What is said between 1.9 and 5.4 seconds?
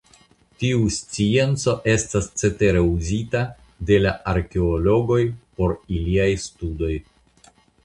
estas cetere uzita de la arkeologoj